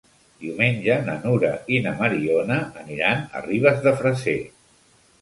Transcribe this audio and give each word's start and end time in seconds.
Diumenge 0.45 0.95
na 1.09 1.17
Nura 1.25 1.51
i 1.77 1.83
na 1.85 1.95
Mariona 2.01 2.59
aniran 2.87 3.25
a 3.37 3.47
Ribes 3.49 3.89
de 3.89 3.99
Freser. 4.03 4.41